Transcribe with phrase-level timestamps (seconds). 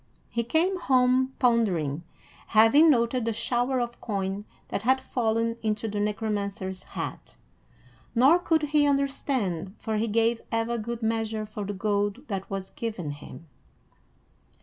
[0.31, 2.01] He came home pondering,
[2.47, 7.37] having noted the shower of coin that had fallen into the Necromancer's hat;
[8.15, 12.71] nor could he understand, for he gave ever good measure for the gold that was
[12.71, 13.45] given him.